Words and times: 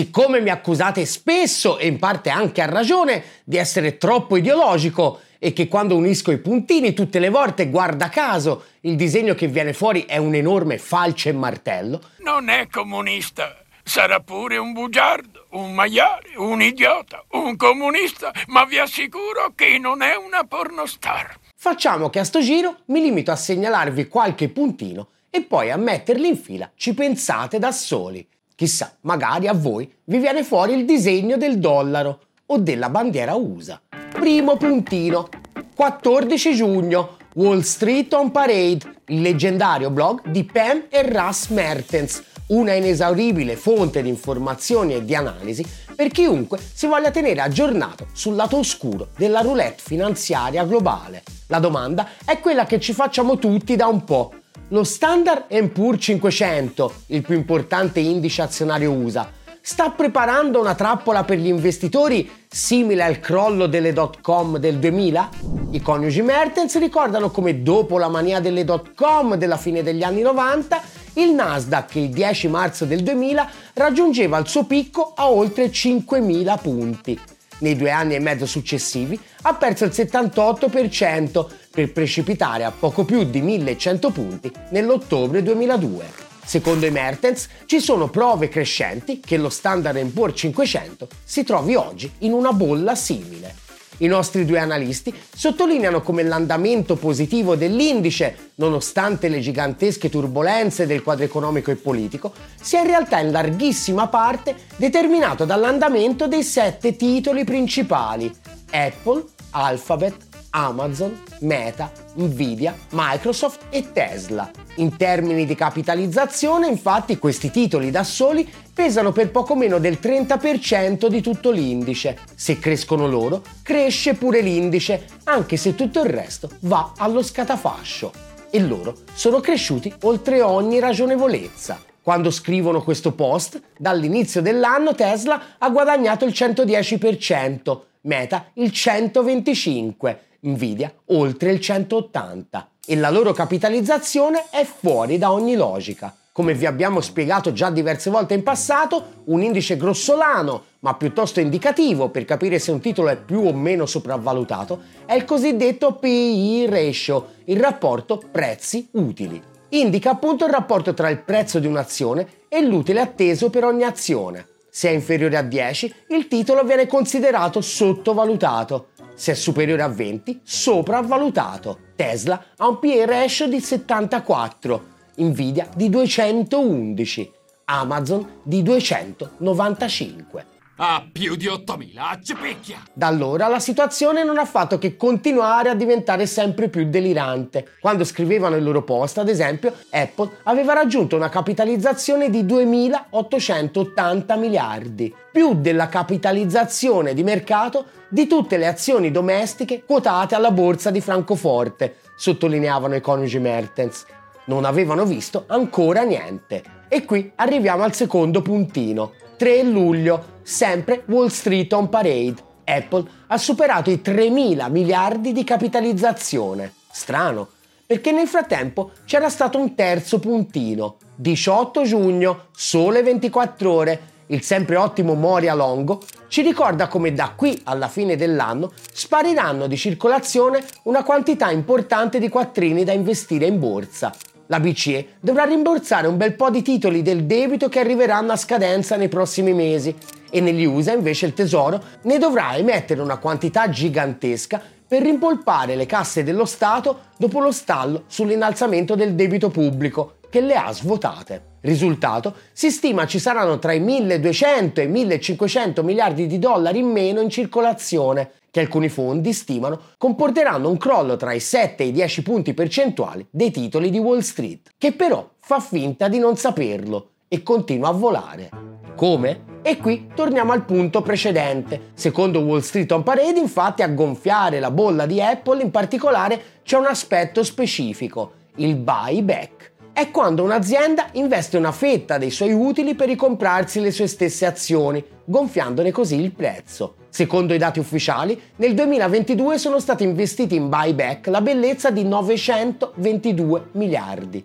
siccome 0.00 0.40
mi 0.40 0.48
accusate 0.48 1.04
spesso 1.04 1.76
e 1.76 1.86
in 1.86 1.98
parte 1.98 2.30
anche 2.30 2.62
a 2.62 2.66
ragione 2.66 3.22
di 3.44 3.58
essere 3.58 3.98
troppo 3.98 4.38
ideologico 4.38 5.20
e 5.38 5.52
che 5.52 5.68
quando 5.68 5.94
unisco 5.94 6.30
i 6.30 6.38
puntini 6.38 6.94
tutte 6.94 7.18
le 7.18 7.28
volte, 7.28 7.68
guarda 7.68 8.08
caso, 8.08 8.64
il 8.80 8.96
disegno 8.96 9.34
che 9.34 9.46
viene 9.46 9.74
fuori 9.74 10.06
è 10.06 10.16
un 10.16 10.34
enorme 10.34 10.78
falce 10.78 11.28
e 11.28 11.32
martello. 11.32 12.00
Non 12.20 12.48
è 12.48 12.66
comunista. 12.68 13.62
Sarà 13.82 14.20
pure 14.20 14.56
un 14.56 14.72
bugiardo, 14.72 15.48
un 15.50 15.74
maiale, 15.74 16.30
un 16.36 16.62
idiota, 16.62 17.22
un 17.32 17.56
comunista, 17.56 18.32
ma 18.46 18.64
vi 18.64 18.78
assicuro 18.78 19.52
che 19.54 19.76
non 19.78 20.00
è 20.00 20.16
una 20.16 20.44
pornostar. 20.44 21.36
Facciamo 21.54 22.08
che 22.08 22.20
a 22.20 22.24
sto 22.24 22.40
giro 22.40 22.76
mi 22.86 23.02
limito 23.02 23.32
a 23.32 23.36
segnalarvi 23.36 24.08
qualche 24.08 24.48
puntino 24.48 25.08
e 25.28 25.42
poi 25.42 25.70
a 25.70 25.76
metterli 25.76 26.26
in 26.26 26.38
fila 26.38 26.70
ci 26.74 26.94
pensate 26.94 27.58
da 27.58 27.70
soli. 27.70 28.26
Chissà, 28.60 28.94
magari 29.00 29.48
a 29.48 29.54
voi 29.54 29.90
vi 30.04 30.18
viene 30.18 30.44
fuori 30.44 30.74
il 30.74 30.84
disegno 30.84 31.38
del 31.38 31.58
dollaro 31.58 32.20
o 32.44 32.58
della 32.58 32.90
bandiera 32.90 33.34
USA. 33.34 33.80
Primo 34.10 34.58
puntino. 34.58 35.30
14 35.74 36.54
giugno. 36.54 37.16
Wall 37.36 37.60
Street 37.60 38.12
on 38.12 38.30
Parade, 38.30 38.80
il 39.06 39.22
leggendario 39.22 39.88
blog 39.88 40.28
di 40.28 40.44
Pam 40.44 40.88
e 40.90 41.10
Russ 41.10 41.48
Mertens, 41.48 42.22
una 42.48 42.74
inesauribile 42.74 43.56
fonte 43.56 44.02
di 44.02 44.10
informazioni 44.10 44.92
e 44.92 45.06
di 45.06 45.14
analisi 45.14 45.64
per 45.96 46.08
chiunque 46.08 46.58
si 46.58 46.86
voglia 46.86 47.10
tenere 47.10 47.40
aggiornato 47.40 48.08
sul 48.12 48.34
lato 48.34 48.58
oscuro 48.58 49.08
della 49.16 49.40
roulette 49.40 49.80
finanziaria 49.82 50.64
globale. 50.64 51.22
La 51.46 51.60
domanda 51.60 52.08
è 52.26 52.38
quella 52.40 52.66
che 52.66 52.78
ci 52.78 52.92
facciamo 52.92 53.38
tutti 53.38 53.74
da 53.74 53.86
un 53.86 54.04
po'. 54.04 54.34
Lo 54.72 54.84
Standard 54.84 55.46
Poor's 55.72 56.00
500, 56.00 56.92
il 57.06 57.22
più 57.22 57.34
importante 57.34 57.98
indice 57.98 58.42
azionario 58.42 58.92
USA, 58.92 59.28
sta 59.60 59.90
preparando 59.90 60.60
una 60.60 60.76
trappola 60.76 61.24
per 61.24 61.38
gli 61.38 61.48
investitori 61.48 62.30
simile 62.48 63.02
al 63.02 63.18
crollo 63.18 63.66
delle 63.66 63.92
dot 63.92 64.20
com 64.20 64.58
del 64.58 64.78
2000? 64.78 65.28
I 65.72 65.82
coniugi 65.82 66.22
Mertens 66.22 66.78
ricordano 66.78 67.32
come 67.32 67.64
dopo 67.64 67.98
la 67.98 68.08
mania 68.08 68.38
delle 68.38 68.64
dot 68.64 68.94
com 68.94 69.34
della 69.34 69.56
fine 69.56 69.82
degli 69.82 70.04
anni 70.04 70.20
90 70.20 70.80
il 71.14 71.32
Nasdaq 71.32 71.96
il 71.96 72.10
10 72.10 72.46
marzo 72.46 72.84
del 72.84 73.02
2000 73.02 73.50
raggiungeva 73.72 74.38
il 74.38 74.46
suo 74.46 74.66
picco 74.66 75.14
a 75.16 75.32
oltre 75.32 75.66
5.000 75.66 76.60
punti. 76.60 77.20
Nei 77.58 77.76
due 77.76 77.90
anni 77.90 78.14
e 78.14 78.20
mezzo 78.20 78.46
successivi 78.46 79.20
ha 79.42 79.54
perso 79.54 79.84
il 79.84 79.90
78% 79.90 81.46
per 81.70 81.92
precipitare 81.92 82.64
a 82.64 82.72
poco 82.72 83.04
più 83.04 83.24
di 83.24 83.42
1.100 83.42 84.12
punti 84.12 84.50
nell'ottobre 84.70 85.42
2002. 85.42 86.28
Secondo 86.44 86.86
i 86.86 86.90
Mertens 86.90 87.48
ci 87.66 87.78
sono 87.78 88.08
prove 88.08 88.48
crescenti 88.48 89.20
che 89.20 89.36
lo 89.36 89.48
Standard 89.48 90.04
Poor's 90.06 90.38
500 90.38 91.08
si 91.22 91.44
trovi 91.44 91.76
oggi 91.76 92.10
in 92.18 92.32
una 92.32 92.52
bolla 92.52 92.94
simile. 92.94 93.54
I 93.98 94.06
nostri 94.06 94.46
due 94.46 94.58
analisti 94.58 95.14
sottolineano 95.34 96.00
come 96.00 96.22
l'andamento 96.22 96.96
positivo 96.96 97.54
dell'indice, 97.54 98.52
nonostante 98.54 99.28
le 99.28 99.40
gigantesche 99.40 100.08
turbulenze 100.08 100.86
del 100.86 101.02
quadro 101.02 101.24
economico 101.24 101.70
e 101.70 101.76
politico, 101.76 102.32
sia 102.58 102.80
in 102.80 102.86
realtà 102.86 103.20
in 103.20 103.30
larghissima 103.30 104.08
parte 104.08 104.56
determinato 104.76 105.44
dall'andamento 105.44 106.26
dei 106.26 106.42
sette 106.42 106.96
titoli 106.96 107.44
principali 107.44 108.34
Apple, 108.70 109.24
Alphabet, 109.50 110.29
Amazon, 110.50 111.20
Meta, 111.40 111.90
Nvidia, 112.14 112.76
Microsoft 112.90 113.64
e 113.70 113.92
Tesla. 113.92 114.50
In 114.76 114.96
termini 114.96 115.46
di 115.46 115.54
capitalizzazione, 115.54 116.68
infatti, 116.68 117.18
questi 117.18 117.50
titoli 117.50 117.90
da 117.90 118.04
soli 118.04 118.48
pesano 118.72 119.12
per 119.12 119.30
poco 119.30 119.54
meno 119.54 119.78
del 119.78 119.98
30% 120.00 121.06
di 121.06 121.20
tutto 121.20 121.50
l'indice. 121.50 122.18
Se 122.34 122.58
crescono 122.58 123.06
loro, 123.06 123.42
cresce 123.62 124.14
pure 124.14 124.40
l'indice, 124.40 125.06
anche 125.24 125.56
se 125.56 125.74
tutto 125.74 126.00
il 126.02 126.10
resto 126.10 126.50
va 126.60 126.92
allo 126.96 127.22
scatafascio. 127.22 128.12
E 128.50 128.60
loro 128.60 128.96
sono 129.14 129.40
cresciuti 129.40 129.92
oltre 130.02 130.42
ogni 130.42 130.78
ragionevolezza. 130.80 131.80
Quando 132.02 132.30
scrivono 132.30 132.82
questo 132.82 133.12
post, 133.12 133.60
dall'inizio 133.76 134.40
dell'anno 134.40 134.94
Tesla 134.94 135.40
ha 135.58 135.68
guadagnato 135.68 136.24
il 136.24 136.32
110%, 136.32 137.80
Meta 138.02 138.46
il 138.54 138.70
125%, 138.70 140.16
Nvidia 140.42 140.92
oltre 141.06 141.52
il 141.52 141.60
180 141.60 142.68
e 142.86 142.96
la 142.96 143.10
loro 143.10 143.32
capitalizzazione 143.32 144.46
è 144.50 144.64
fuori 144.64 145.18
da 145.18 145.32
ogni 145.32 145.54
logica. 145.54 146.14
Come 146.32 146.54
vi 146.54 146.64
abbiamo 146.64 147.00
spiegato 147.00 147.52
già 147.52 147.70
diverse 147.70 148.08
volte 148.08 148.34
in 148.34 148.42
passato, 148.42 149.22
un 149.24 149.42
indice 149.42 149.76
grossolano, 149.76 150.64
ma 150.80 150.94
piuttosto 150.94 151.40
indicativo 151.40 152.08
per 152.08 152.24
capire 152.24 152.58
se 152.58 152.70
un 152.70 152.80
titolo 152.80 153.08
è 153.08 153.16
più 153.16 153.40
o 153.40 153.52
meno 153.52 153.84
sopravvalutato, 153.84 154.80
è 155.04 155.14
il 155.14 155.24
cosiddetto 155.24 155.94
PE 155.94 156.66
ratio, 156.68 157.32
il 157.44 157.58
rapporto 157.58 158.22
prezzi 158.30 158.88
utili. 158.92 159.42
Indica 159.70 160.10
appunto 160.10 160.46
il 160.46 160.52
rapporto 160.52 160.94
tra 160.94 161.10
il 161.10 161.18
prezzo 161.18 161.58
di 161.58 161.66
un'azione 161.66 162.26
e 162.48 162.62
l'utile 162.62 163.00
atteso 163.00 163.50
per 163.50 163.64
ogni 163.64 163.82
azione. 163.82 164.46
Se 164.72 164.88
è 164.88 164.92
inferiore 164.92 165.36
a 165.36 165.42
10, 165.42 165.94
il 166.10 166.28
titolo 166.28 166.62
viene 166.62 166.86
considerato 166.86 167.60
sottovalutato 167.60 168.89
se 169.20 169.32
è 169.32 169.34
superiore 169.34 169.82
a 169.82 169.88
20, 169.88 170.40
sopravvalutato. 170.42 171.80
Tesla 171.94 172.42
ha 172.56 172.66
un 172.66 172.78
PE 172.78 173.04
ratio 173.04 173.48
di 173.48 173.60
74, 173.60 174.84
Nvidia 175.16 175.68
di 175.76 175.90
211, 175.90 177.30
Amazon 177.66 178.40
di 178.42 178.62
295 178.62 180.59
a 180.82 181.04
più 181.10 181.36
di 181.36 181.46
8000 181.46 182.08
a 182.08 182.18
cepicchia. 182.22 182.78
Da 182.94 183.06
allora 183.06 183.48
la 183.48 183.58
situazione 183.58 184.24
non 184.24 184.38
ha 184.38 184.46
fatto 184.46 184.78
che 184.78 184.96
continuare 184.96 185.68
a 185.68 185.74
diventare 185.74 186.24
sempre 186.24 186.70
più 186.70 186.88
delirante. 186.88 187.72
Quando 187.80 188.02
scrivevano 188.02 188.56
il 188.56 188.64
loro 188.64 188.82
post, 188.82 189.18
ad 189.18 189.28
esempio, 189.28 189.74
Apple 189.90 190.38
aveva 190.44 190.72
raggiunto 190.72 191.16
una 191.16 191.28
capitalizzazione 191.28 192.30
di 192.30 192.46
2880 192.46 194.36
miliardi, 194.36 195.14
più 195.30 195.52
della 195.60 195.90
capitalizzazione 195.90 197.12
di 197.12 197.24
mercato 197.24 197.84
di 198.08 198.26
tutte 198.26 198.56
le 198.56 198.66
azioni 198.66 199.10
domestiche 199.10 199.84
quotate 199.84 200.34
alla 200.34 200.50
borsa 200.50 200.90
di 200.90 201.02
Francoforte, 201.02 201.96
sottolineavano 202.16 202.94
i 202.94 203.02
coniugi 203.02 203.38
Mertens. 203.38 204.06
Non 204.46 204.64
avevano 204.64 205.04
visto 205.04 205.44
ancora 205.46 206.04
niente. 206.04 206.62
E 206.88 207.04
qui 207.04 207.30
arriviamo 207.34 207.82
al 207.82 207.94
secondo 207.94 208.40
puntino. 208.40 209.12
3 209.40 209.62
luglio, 209.62 210.40
sempre 210.42 211.04
Wall 211.06 211.28
Street 211.28 211.72
on 211.72 211.88
Parade. 211.88 212.34
Apple 212.62 213.08
ha 213.28 213.38
superato 213.38 213.88
i 213.90 214.02
3.000 214.04 214.70
miliardi 214.70 215.32
di 215.32 215.44
capitalizzazione. 215.44 216.74
Strano, 216.90 217.48
perché 217.86 218.12
nel 218.12 218.26
frattempo 218.26 218.90
c'era 219.06 219.30
stato 219.30 219.58
un 219.58 219.74
terzo 219.74 220.18
puntino. 220.18 220.96
18 221.14 221.84
giugno, 221.84 222.48
sole 222.54 223.02
24 223.02 223.72
ore, 223.72 224.00
il 224.26 224.42
sempre 224.42 224.76
ottimo 224.76 225.14
Moria 225.14 225.54
Longo 225.54 226.02
ci 226.28 226.42
ricorda 226.42 226.86
come 226.86 227.14
da 227.14 227.32
qui 227.34 227.58
alla 227.64 227.88
fine 227.88 228.16
dell'anno 228.16 228.72
spariranno 228.92 229.66
di 229.66 229.76
circolazione 229.78 230.62
una 230.82 231.02
quantità 231.02 231.50
importante 231.50 232.18
di 232.18 232.28
quattrini 232.28 232.84
da 232.84 232.92
investire 232.92 233.46
in 233.46 233.58
borsa 233.58 234.14
la 234.50 234.58
BCE 234.58 235.16
dovrà 235.20 235.44
rimborsare 235.44 236.08
un 236.08 236.16
bel 236.16 236.34
po' 236.34 236.50
di 236.50 236.62
titoli 236.62 237.02
del 237.02 237.24
debito 237.24 237.68
che 237.68 237.78
arriveranno 237.78 238.32
a 238.32 238.36
scadenza 238.36 238.96
nei 238.96 239.08
prossimi 239.08 239.52
mesi. 239.52 239.94
E 240.28 240.40
negli 240.40 240.64
USA 240.64 240.92
invece 240.92 241.26
il 241.26 241.34
Tesoro 241.34 241.82
ne 242.02 242.18
dovrà 242.18 242.56
emettere 242.56 243.00
una 243.00 243.18
quantità 243.18 243.68
gigantesca 243.68 244.60
per 244.86 245.02
rimpolpare 245.02 245.76
le 245.76 245.86
casse 245.86 246.24
dello 246.24 246.44
Stato 246.44 247.10
dopo 247.16 247.38
lo 247.38 247.52
stallo 247.52 248.04
sull'innalzamento 248.08 248.96
del 248.96 249.14
debito 249.14 249.50
pubblico 249.50 250.16
che 250.28 250.40
le 250.40 250.54
ha 250.54 250.72
svuotate. 250.72 251.48
Risultato, 251.60 252.34
si 252.52 252.70
stima 252.70 253.06
ci 253.06 253.20
saranno 253.20 253.58
tra 253.58 253.72
i 253.72 253.80
1200 253.80 254.80
e 254.80 254.84
i 254.84 254.88
1500 254.88 255.84
miliardi 255.84 256.26
di 256.26 256.38
dollari 256.40 256.78
in 256.78 256.88
meno 256.88 257.20
in 257.20 257.28
circolazione 257.28 258.30
che 258.50 258.60
alcuni 258.60 258.88
fondi 258.88 259.32
stimano 259.32 259.80
comporteranno 259.96 260.68
un 260.68 260.76
crollo 260.76 261.16
tra 261.16 261.32
i 261.32 261.40
7 261.40 261.82
e 261.82 261.86
i 261.86 261.92
10 261.92 262.22
punti 262.22 262.54
percentuali 262.54 263.26
dei 263.30 263.50
titoli 263.50 263.90
di 263.90 263.98
Wall 263.98 264.20
Street, 264.20 264.70
che 264.76 264.92
però 264.92 265.28
fa 265.38 265.60
finta 265.60 266.08
di 266.08 266.18
non 266.18 266.36
saperlo 266.36 267.10
e 267.28 267.42
continua 267.42 267.88
a 267.88 267.92
volare. 267.92 268.50
Come? 268.96 269.48
E 269.62 269.76
qui 269.76 270.10
torniamo 270.14 270.52
al 270.52 270.64
punto 270.64 271.02
precedente. 271.02 271.92
Secondo 271.94 272.40
Wall 272.40 272.60
Street 272.60 272.90
on 272.92 273.02
Parade, 273.02 273.38
infatti, 273.38 273.82
a 273.82 273.88
gonfiare 273.88 274.58
la 274.58 274.70
bolla 274.70 275.06
di 275.06 275.20
Apple 275.20 275.62
in 275.62 275.70
particolare 275.70 276.42
c'è 276.62 276.76
un 276.76 276.86
aspetto 276.86 277.42
specifico, 277.42 278.32
il 278.56 278.76
buyback 278.76 279.70
è 279.92 280.10
quando 280.10 280.42
un'azienda 280.44 281.08
investe 281.12 281.56
una 281.56 281.72
fetta 281.72 282.16
dei 282.16 282.30
suoi 282.30 282.52
utili 282.52 282.94
per 282.94 283.08
ricomprarsi 283.08 283.80
le 283.80 283.90
sue 283.90 284.06
stesse 284.06 284.46
azioni, 284.46 285.04
gonfiandone 285.24 285.90
così 285.90 286.18
il 286.18 286.32
prezzo. 286.32 286.94
Secondo 287.12 287.54
i 287.54 287.58
dati 287.58 287.80
ufficiali, 287.80 288.40
nel 288.56 288.72
2022 288.72 289.58
sono 289.58 289.80
stati 289.80 290.04
investiti 290.04 290.54
in 290.54 290.68
buyback 290.68 291.26
la 291.26 291.40
bellezza 291.40 291.90
di 291.90 292.04
922 292.04 293.66
miliardi. 293.72 294.44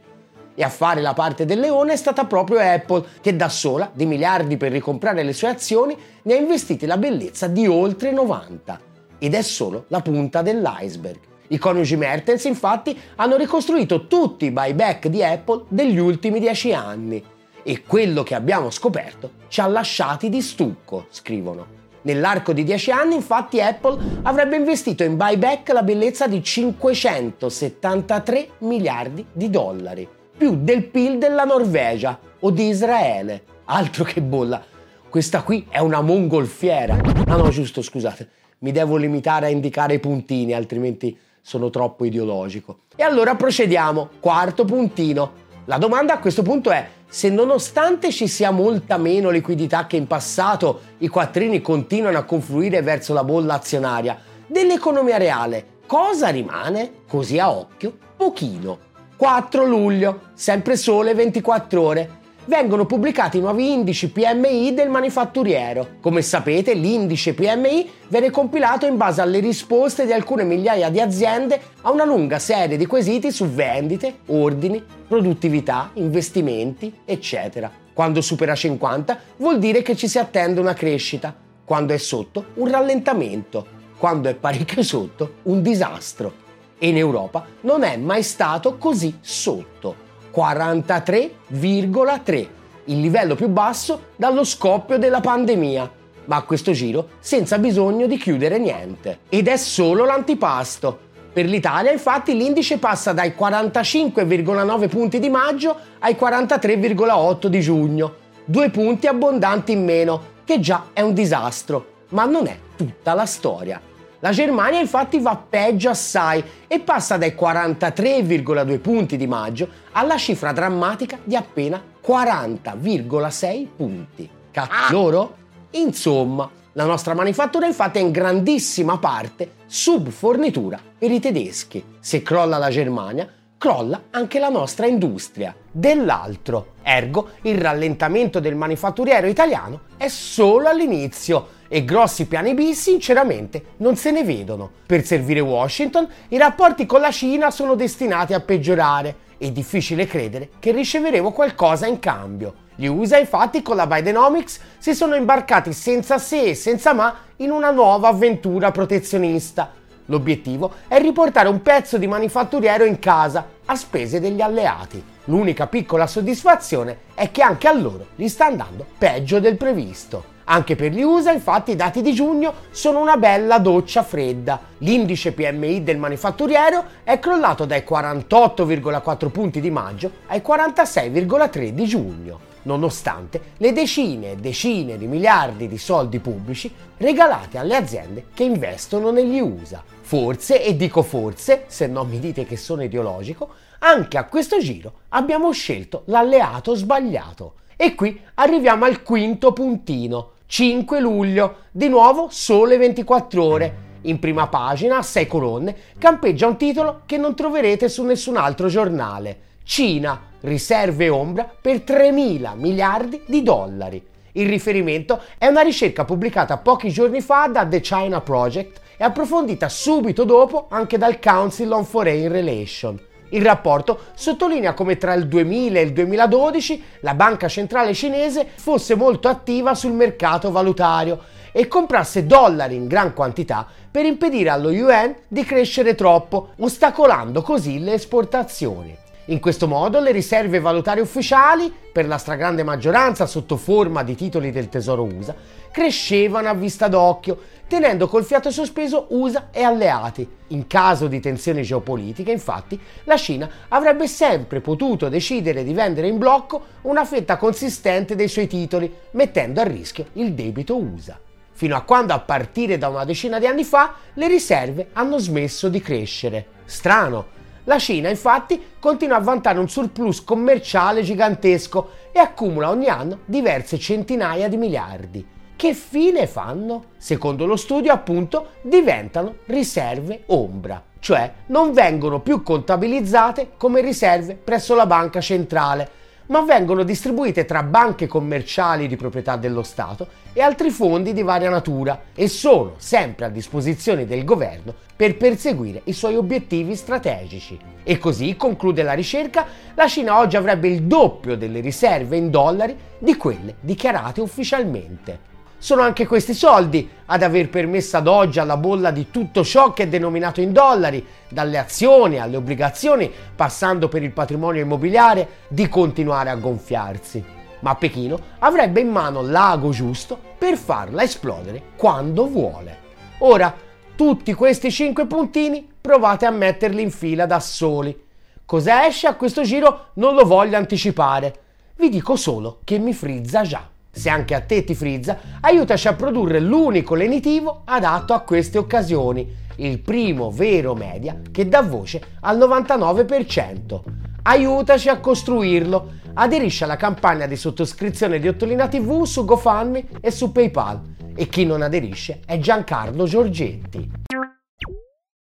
E 0.56 0.63
a 0.63 0.69
fare 0.69 1.01
la 1.01 1.13
parte 1.13 1.45
del 1.45 1.59
leone 1.59 1.94
è 1.94 1.95
stata 1.95 2.25
proprio 2.25 2.57
Apple, 2.57 3.06
che 3.21 3.35
da 3.35 3.50
sola, 3.50 3.91
di 3.94 4.07
miliardi 4.07 4.57
per 4.57 4.71
ricomprare 4.71 5.21
le 5.21 5.33
sue 5.33 5.50
azioni, 5.50 5.95
ne 6.23 6.33
ha 6.33 6.38
investiti 6.38 6.88
la 6.88 6.97
bellezza 6.97 7.45
di 7.45 7.67
oltre 7.67 8.12
90. 8.12 8.79
Ed 9.19 9.35
è 9.35 9.41
solo 9.44 9.85
la 9.89 10.01
punta 10.01 10.41
dell'iceberg. 10.41 11.19
I 11.50 11.59
coniugi 11.59 11.95
Mertens 11.97 12.45
infatti 12.45 13.00
hanno 13.17 13.35
ricostruito 13.35 14.07
tutti 14.07 14.45
i 14.45 14.51
buyback 14.51 15.07
di 15.07 15.23
Apple 15.23 15.65
degli 15.67 16.00
ultimi 16.00 16.39
dieci 16.39 16.73
anni 16.73 17.23
e 17.62 17.83
quello 17.83 18.23
che 18.23 18.33
abbiamo 18.33 18.71
scoperto 18.71 19.31
ci 19.50 19.62
ha 19.62 19.67
lasciati 19.67 20.29
di 20.29 20.41
stucco, 20.41 21.06
scrivono. 21.09 21.75
Nell'arco 22.06 22.54
di 22.54 22.63
10 22.63 22.92
anni, 22.92 23.16
infatti, 23.16 23.60
Apple 23.60 24.19
avrebbe 24.22 24.56
investito 24.56 25.04
in 25.04 25.18
buyback 25.18 25.69
la 25.69 25.81
bellezza 25.81 26.28
di 26.28 26.44
573 26.44 28.50
miliardi 28.60 29.25
di 29.31 29.50
dollari, 29.50 30.07
più 30.38 30.56
del 30.56 30.86
PIL 30.86 31.18
della 31.18 31.46
Norvegia 31.46 32.19
o 32.40 32.52
di 32.52 32.68
Israele. 32.68 33.42
Altro 33.66 34.04
che 34.04 34.22
bolla. 34.22 34.63
Questa 35.10 35.42
qui 35.42 35.66
è 35.68 35.80
una 35.80 36.02
mongolfiera. 36.02 36.96
Ah 37.25 37.38
no, 37.38 37.50
giusto, 37.50 37.81
scusate. 37.81 38.30
Mi 38.60 38.72
devo 38.72 38.98
limitare 38.98 39.48
a 39.48 39.50
indicare 39.50 39.96
i 39.96 40.00
puntini, 40.00 40.54
altrimenti 40.54 41.18
sono 41.42 41.72
troppo 41.72 42.06
ideologico. 42.06 42.81
E 42.96 43.01
allora 43.01 43.34
procediamo. 43.34 44.10
Quarto 44.19 44.63
puntino. 44.63 45.31
La 45.66 45.80
domanda 45.80 46.13
a 46.13 46.19
questo 46.19 46.44
punto 46.44 46.69
è 46.69 46.88
se 47.15 47.29
nonostante 47.29 48.12
ci 48.12 48.27
sia 48.27 48.51
molta 48.51 48.97
meno 48.97 49.29
liquidità 49.29 49.88
che 49.88 49.95
in 49.95 50.06
passato, 50.06 50.81
i 50.97 51.07
quattrini 51.07 51.62
continuano 51.62 52.17
a 52.17 52.23
confluire 52.23 52.81
verso 52.81 53.13
la 53.13 53.23
bolla 53.23 53.53
azionaria, 53.53 54.19
dell'economia 54.45 55.15
reale 55.15 55.65
cosa 55.88 56.27
rimane? 56.27 57.03
Così 57.07 57.39
a 57.39 57.50
occhio, 57.51 57.97
pochino. 58.17 58.79
4 59.15 59.63
luglio, 59.63 60.31
sempre 60.33 60.75
sole 60.75 61.13
24 61.13 61.81
ore 61.81 62.09
vengono 62.45 62.86
pubblicati 62.86 63.38
i 63.38 63.42
nuovi 63.42 63.71
indici 63.71 64.09
PMI 64.09 64.74
del 64.74 64.89
manifatturiero. 64.89 65.97
Come 66.01 66.21
sapete, 66.21 66.74
l'indice 66.74 67.33
PMI 67.33 67.89
viene 68.07 68.30
compilato 68.30 68.86
in 68.86 68.97
base 68.97 69.21
alle 69.21 69.39
risposte 69.39 70.06
di 70.06 70.13
alcune 70.13 70.44
migliaia 70.44 70.89
di 70.89 71.00
aziende 71.00 71.59
a 71.81 71.92
una 71.92 72.06
lunga 72.06 72.39
serie 72.39 72.77
di 72.77 72.86
quesiti 72.86 73.31
su 73.31 73.47
vendite, 73.47 74.19
ordini, 74.27 74.83
produttività, 75.07 75.92
investimenti, 75.94 76.94
eccetera. 77.03 77.71
Quando 77.94 78.21
supera 78.21 78.56
50 78.56 79.19
vuol 79.38 79.57
dire 79.57 79.81
che 79.81 79.95
ci 79.95 80.07
si 80.07 80.19
attende 80.19 80.59
una 80.59 80.74
crescita, 80.74 81.33
quando 81.63 81.94
è 81.94 81.98
sotto 81.98 82.48
un 82.56 82.69
rallentamento, 82.69 83.65
quando 83.98 84.30
è 84.30 84.36
parecchio 84.36 84.83
sotto 84.83 85.36
un 85.44 85.62
disastro. 85.62 86.44
E 86.77 86.89
in 86.89 86.98
Europa 86.98 87.45
non 87.62 87.83
è 87.83 87.95
mai 87.95 88.21
stato 88.21 88.77
così 88.77 89.18
sotto 89.21 90.03
43,3, 90.36 92.48
il 92.86 93.00
livello 93.00 93.36
più 93.36 93.48
basso 93.48 94.08
dallo 94.18 94.44
scoppio 94.44 94.98
della 94.98 95.22
pandemia, 95.22 95.90
ma 96.26 96.36
a 96.36 96.42
questo 96.42 96.74
giro 96.74 97.08
senza 97.20 97.58
bisogno 97.58 98.06
di 98.06 98.18
chiudere 98.18 98.58
niente. 98.58 99.20
Ed 99.30 99.48
è 99.48 99.56
solo 99.56 100.04
l'antipasto. 100.04 101.04
Per 101.32 101.46
l'Italia 101.46 101.92
infatti 101.92 102.36
l'indice 102.36 102.78
passa 102.78 103.14
dai 103.14 103.34
45,9 103.38 104.90
punti 104.90 105.20
di 105.20 105.30
maggio 105.30 105.76
ai 106.00 106.16
43,8 106.20 107.48
di 107.48 107.62
giugno, 107.62 108.16
due 108.46 108.70
punti 108.70 109.08
abbondanti 109.08 109.72
in 109.72 109.84
meno, 109.84 110.34
che 110.44 110.60
già 110.60 110.88
è 110.94 111.02
un 111.02 111.14
disastro, 111.14 112.04
ma 112.10 112.26
non 112.26 112.48
è 112.48 112.58
tutta 112.76 113.14
la 113.14 113.26
storia. 113.26 113.82
La 114.25 114.31
Germania 114.31 114.80
infatti 114.80 115.19
va 115.19 115.36
peggio 115.36 115.92
assai 115.92 116.44
e 116.66 116.80
passa 116.80 117.16
dai 117.16 117.36
43,2 117.39 118.80
punti 118.80 119.18
di 119.18 119.27
maggio 119.27 119.69
alla 119.92 120.18
cifra 120.18 120.51
drammatica 120.51 121.19
di 121.24 121.36
appena 121.36 121.80
40,6 122.04 123.68
punti. 123.75 124.27
Cazzo 124.50 124.72
ah. 124.72 124.88
loro? 124.89 125.36
Insomma, 125.74 126.50
la 126.72 126.86
nostra 126.86 127.13
manifattura 127.13 127.68
infatti 127.68 128.00
è 128.00 128.01
in 128.01 128.10
grandissima 128.10 128.98
parte 128.98 129.57
subfornitura 129.68 130.80
per 130.98 131.12
i 131.12 131.19
tedeschi. 131.19 131.86
Se 132.00 132.24
crolla 132.24 132.57
la 132.57 132.72
Germania, 132.72 133.31
crolla 133.65 134.03
anche 134.12 134.38
la 134.38 134.50
nostra 134.50 134.85
industria. 134.85 135.56
Dell'altro, 135.71 136.73
ergo 136.83 137.29
il 137.41 137.57
rallentamento 137.57 138.39
del 138.39 138.53
manifatturiero 138.53 139.25
italiano 139.25 139.85
è 139.97 140.07
solo 140.07 140.69
all'inizio 140.69 141.47
e 141.67 141.83
grossi 141.83 142.27
piani 142.27 142.53
B 142.53 142.73
sinceramente 142.73 143.63
non 143.77 143.95
se 143.95 144.12
ne 144.12 144.23
vedono. 144.23 144.69
Per 144.85 145.03
servire 145.03 145.39
Washington 145.39 146.07
i 146.27 146.38
rapporti 146.38 146.85
con 146.85 147.01
la 147.01 147.09
Cina 147.09 147.50
sono 147.50 147.73
destinati 147.73 148.35
a 148.35 148.39
peggiorare. 148.39 149.15
È 149.35 149.50
difficile 149.50 150.06
credere 150.06 150.50
che 150.59 150.71
riceveremo 150.71 151.31
qualcosa 151.31 151.88
in 151.88 151.97
cambio. 151.97 152.53
Gli 152.75 152.85
USA 152.85 153.17
infatti 153.17 153.63
con 153.63 153.77
la 153.77 153.88
Bidenomics 153.88 154.59
si 154.77 154.94
sono 154.94 155.15
imbarcati 155.15 155.73
senza 155.73 156.19
se 156.19 156.50
e 156.50 156.53
senza 156.53 156.94
ma 156.94 157.15
in 157.38 157.50
una 157.50 157.71
nuova 157.71 158.09
avventura 158.09 158.69
protezionista. 158.69 159.71
L'obiettivo 160.06 160.72
è 160.88 161.00
riportare 161.00 161.48
un 161.48 161.62
pezzo 161.62 161.98
di 161.98 162.07
manifatturiero 162.07 162.84
in 162.84 163.00
casa 163.00 163.48
a 163.66 163.75
spese 163.75 164.19
degli 164.19 164.42
alleati. 164.42 165.04
L'unica 165.25 165.68
piccola 165.68 166.06
soddisfazione 166.06 166.98
è 167.16 167.31
che 167.31 167.42
anche 167.42 167.68
a 167.68 167.74
loro 167.74 168.07
gli 168.16 168.28
sta 168.28 168.46
andando 168.46 168.86
peggio 168.98 169.40
del 169.40 169.57
previsto. 169.57 170.34
Anche 170.48 170.75
per 170.75 170.92
gli 170.92 171.02
USA, 171.02 171.31
infatti, 171.31 171.72
i 171.72 171.75
dati 171.75 172.04
di 172.04 172.13
giugno 172.13 172.54
sono 172.69 173.00
una 173.00 173.18
bella 173.18 173.57
doccia 173.57 174.04
fredda. 174.04 174.60
L'indice 174.80 175.31
PMI 175.31 175.84
del 175.84 175.98
manifatturiero 175.98 176.84
è 177.04 177.18
crollato 177.18 177.66
dai 177.66 177.84
48,4 177.88 179.30
punti 179.31 179.60
di 179.60 179.72
maggio 179.72 180.12
ai 180.28 180.44
46,3 180.46 181.69
di 181.69 181.86
giugno, 181.86 182.40
nonostante 182.65 183.41
le 183.57 183.73
decine 183.73 184.31
e 184.31 184.35
decine 184.35 184.97
di 184.97 185.07
miliardi 185.07 185.67
di 185.67 185.77
soldi 185.77 186.19
pubblici 186.19 186.71
regalati 186.97 187.57
alle 187.57 187.75
aziende 187.75 188.25
che 188.33 188.44
investono 188.44 189.12
negli 189.12 189.39
USA. 189.39 189.83
Forse, 190.01 190.63
e 190.63 190.75
dico 190.75 191.01
forse, 191.01 191.63
se 191.67 191.88
non 191.88 192.07
mi 192.07 192.19
dite 192.19 192.45
che 192.45 192.57
sono 192.57 192.83
ideologico, 192.83 193.50
anche 193.79 194.17
a 194.17 194.25
questo 194.25 194.59
giro 194.59 194.94
abbiamo 195.09 195.51
scelto 195.51 196.03
l'alleato 196.06 196.75
sbagliato. 196.75 197.56
E 197.75 197.95
qui 197.95 198.19
arriviamo 198.35 198.85
al 198.85 199.03
quinto 199.03 199.51
puntino 199.51 200.31
5 200.47 201.00
luglio, 201.00 201.56
di 201.71 201.88
nuovo 201.88 202.27
sole 202.29 202.77
24 202.77 203.44
ore. 203.44 203.75
In 204.01 204.19
prima 204.19 204.47
pagina, 204.47 204.97
a 204.97 205.01
6 205.01 205.27
colonne, 205.27 205.75
campeggia 205.97 206.45
un 206.47 206.56
titolo 206.56 207.01
che 207.06 207.17
non 207.17 207.35
troverete 207.35 207.89
su 207.89 208.03
nessun 208.03 208.38
altro 208.38 208.67
giornale. 208.67 209.39
Cina, 209.67 210.21
riserve 210.41 211.09
ombra 211.09 211.51
per 211.59 211.81
3 211.81 212.12
mila 212.12 212.53
miliardi 212.53 213.23
di 213.25 213.41
dollari. 213.41 214.01
Il 214.33 214.47
riferimento 214.47 215.19
è 215.39 215.47
una 215.47 215.62
ricerca 215.62 216.06
pubblicata 216.06 216.57
pochi 216.57 216.91
giorni 216.91 217.19
fa 217.19 217.48
da 217.48 217.65
The 217.65 217.79
China 217.79 218.22
Project 218.22 218.79
e 218.95 219.03
approfondita 219.03 219.67
subito 219.67 220.24
dopo 220.24 220.67
anche 220.69 221.00
dal 221.00 221.19
Council 221.19 221.72
on 221.72 221.84
Foreign 221.84 222.31
Relations. 222.31 223.01
Il 223.29 223.41
rapporto 223.41 224.00
sottolinea 224.13 224.75
come 224.75 224.98
tra 224.98 225.13
il 225.13 225.27
2000 225.27 225.79
e 225.79 225.81
il 225.81 225.93
2012 225.93 226.84
la 227.00 227.15
banca 227.15 227.48
centrale 227.48 227.95
cinese 227.95 228.48
fosse 228.55 228.93
molto 228.93 229.27
attiva 229.27 229.74
sul 229.74 229.93
mercato 229.93 230.51
valutario 230.51 231.24
e 231.51 231.67
comprasse 231.67 232.27
dollari 232.27 232.75
in 232.75 232.86
gran 232.86 233.15
quantità 233.15 233.65
per 233.89 234.05
impedire 234.05 234.50
allo 234.50 234.69
yuan 234.69 235.15
di 235.27 235.43
crescere 235.43 235.95
troppo, 235.95 236.50
ostacolando 236.57 237.41
così 237.41 237.79
le 237.79 237.93
esportazioni. 237.93 239.03
In 239.29 239.39
questo 239.39 239.67
modo 239.67 240.00
le 240.00 240.12
riserve 240.12 240.60
valutarie 240.60 241.01
ufficiali, 241.01 241.74
per 241.91 242.05
la 242.05 242.20
stragrande 242.20 242.62
maggioranza 242.62 243.25
sotto 243.25 243.58
forma 243.58 244.03
di 244.03 244.13
titoli 244.13 244.51
del 244.51 244.70
Tesoro 244.70 245.03
USA, 245.03 245.34
crescevano 245.72 246.48
a 246.48 246.53
vista 246.53 246.88
d'occhio, 246.88 247.39
tenendo 247.67 248.08
col 248.08 248.24
fiato 248.24 248.51
sospeso 248.51 249.08
USA 249.10 249.48
e 249.50 249.63
alleati. 249.63 250.29
In 250.50 250.67
caso 250.67 251.08
di 251.08 251.20
tensioni 251.20 251.63
geopolitiche, 251.63 252.32
infatti, 252.32 252.79
la 253.05 253.17
Cina 253.17 253.50
avrebbe 253.70 254.08
sempre 254.08 254.62
potuto 254.62 255.10
decidere 255.10 255.63
di 255.63 255.74
vendere 255.74 256.08
in 256.08 256.20
blocco 256.20 256.63
una 256.82 257.03
fetta 257.03 257.38
consistente 257.38 258.15
dei 258.15 258.27
suoi 258.27 258.46
titoli, 258.46 258.94
mettendo 259.12 259.60
a 259.60 259.63
rischio 259.63 260.05
il 260.13 260.34
debito 260.34 260.77
USA. 260.77 261.17
Fino 261.51 261.75
a 261.75 261.82
quando, 261.82 262.13
a 262.13 262.20
partire 262.20 262.77
da 262.77 262.89
una 262.89 263.05
decina 263.05 263.39
di 263.39 263.48
anni 263.48 263.63
fa, 263.63 263.96
le 264.13 264.27
riserve 264.27 264.89
hanno 264.94 265.17
smesso 265.17 265.67
di 265.67 265.82
crescere. 265.82 266.46
Strano, 266.65 267.34
la 267.65 267.79
Cina 267.79 268.10
infatti 268.10 268.74
continua 268.79 269.17
a 269.17 269.22
vantare 269.22 269.60
un 269.60 269.69
surplus 269.69 270.24
commerciale 270.24 271.01
gigantesco 271.01 271.89
e 272.12 272.19
accumula 272.19 272.69
ogni 272.69 272.88
anno 272.88 273.19
diverse 273.25 273.77
centinaia 273.77 274.48
di 274.48 274.57
miliardi. 274.57 275.27
Che 275.55 275.74
fine 275.74 276.27
fanno? 276.27 276.86
Secondo 276.98 277.45
lo 277.45 277.55
studio 277.55 277.91
appunto 277.91 278.50
diventano 278.62 279.38
riserve 279.45 280.24
ombra, 280.27 280.81
cioè 281.00 281.31
non 281.48 281.72
vengono 281.72 282.19
più 282.19 282.43
contabilizzate 282.43 283.51
come 283.57 283.81
riserve 283.81 284.36
presso 284.36 284.75
la 284.75 284.86
banca 284.86 285.22
centrale, 285.22 285.89
ma 286.27 286.41
vengono 286.41 286.84
distribuite 286.84 287.46
tra 287.46 287.63
banche 287.63 288.08
commerciali 288.08 288.88
di 288.88 288.96
proprietà 288.96 289.36
dello 289.36 289.63
Stato 289.63 290.08
e 290.34 290.41
altri 290.41 290.70
fondi 290.70 291.13
di 291.13 291.22
varia 291.22 291.50
natura 291.50 292.05
e 292.13 292.27
sono 292.27 292.74
sempre 292.77 293.25
a 293.25 293.29
disposizione 293.29 294.05
del 294.05 294.24
governo 294.24 294.74
per 294.96 295.17
perseguire 295.17 295.82
i 295.86 295.94
suoi 295.94 296.15
obiettivi 296.15 296.75
strategici. 296.75 297.58
E 297.84 297.98
così, 297.98 298.36
conclude 298.36 298.84
la 298.84 298.94
ricerca, 298.94 299.46
la 299.74 299.88
Cina 299.88 300.17
oggi 300.17 300.38
avrebbe 300.38 300.67
il 300.67 300.84
doppio 300.84 301.36
delle 301.36 301.60
riserve 301.60 302.17
in 302.17 302.29
dollari 302.29 302.75
di 302.98 303.15
quelle 303.15 303.55
dichiarate 303.60 304.22
ufficialmente. 304.22 305.35
Sono 305.65 305.81
anche 305.81 306.05
questi 306.05 306.36
soldi 306.36 306.88
ad 307.07 307.24
aver 307.24 307.50
permesso 307.50 307.98
ad 307.98 308.05
oggi 308.05 308.38
alla 308.38 308.55
bolla 308.55 308.91
di 308.91 309.10
tutto 309.10 309.43
ciò 309.43 309.74
che 309.74 309.81
è 309.81 309.88
denominato 309.88 310.39
in 310.39 310.53
dollari, 310.53 311.03
dalle 311.27 311.57
azioni 311.57 312.19
alle 312.19 312.38
obbligazioni, 312.38 313.12
passando 313.36 313.88
per 313.88 314.03
il 314.03 314.12
patrimonio 314.12 314.62
immobiliare, 314.62 315.27
di 315.48 315.67
continuare 315.67 316.29
a 316.29 316.36
gonfiarsi. 316.36 317.25
Ma 317.62 317.74
Pechino 317.74 318.19
avrebbe 318.38 318.81
in 318.81 318.89
mano 318.89 319.24
l'ago 319.24 319.72
giusto 319.72 320.19
per 320.38 320.55
farla 320.55 321.01
esplodere 321.01 321.63
quando 321.75 322.27
vuole. 322.27 322.77
Ora, 323.22 323.51
tutti 323.95 324.36
questi 324.36 324.69
cinque 324.69 325.07
puntini 325.07 325.67
provate 325.81 326.27
a 326.27 326.29
metterli 326.29 326.84
in 326.84 326.91
fila 326.91 327.25
da 327.25 327.39
soli. 327.39 328.03
Cosa 328.45 328.86
esce 328.86 329.07
a 329.07 329.15
questo 329.15 329.41
giro 329.41 329.88
non 329.93 330.13
lo 330.13 330.25
voglio 330.25 330.57
anticipare. 330.57 331.39
Vi 331.75 331.89
dico 331.89 332.15
solo 332.15 332.60
che 332.63 332.77
mi 332.77 332.93
frizza 332.93 333.41
già 333.41 333.74
se 333.96 334.10
anche 334.10 334.36
a 334.36 334.42
te 334.42 334.64
ti 334.66 334.75
frizza, 334.75 335.18
aiutaci 335.40 335.88
a 335.88 335.94
produrre 335.94 336.40
l'unico 336.40 336.96
lenitivo 336.96 337.62
adatto 337.64 338.14
a 338.14 338.20
queste 338.20 338.58
occasioni, 338.58 339.44
il 339.58 339.80
primo 339.80 340.32
vero 340.32 340.75
media 340.75 341.22
che 341.32 341.48
dà 341.48 341.62
voce 341.62 342.02
al 342.22 342.38
99%. 342.38 343.82
Aiutaci 344.24 344.90
a 344.90 345.00
costruirlo. 345.00 346.04
Aderisci 346.18 346.64
alla 346.64 346.78
campagna 346.78 347.25
di 347.25 347.36
sottoscrizione 347.36 348.20
di 348.20 348.28
Ottolina 348.28 348.68
TV 348.68 349.04
su 349.04 349.24
GoFundMe 349.24 349.86
e 350.02 350.12
su 350.12 350.32
PayPal. 350.32 350.82
E 351.16 351.28
chi 351.28 351.46
non 351.46 351.62
aderisce 351.62 352.22
è 352.25 352.38
Giancarlo 352.38 353.06
Giorgetti. 353.06 353.90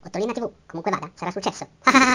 Ottolina 0.04 0.32
TV, 0.32 0.50
comunque 0.66 0.90
vada, 0.90 1.10
sarà 1.14 1.30
successo. 1.30 1.66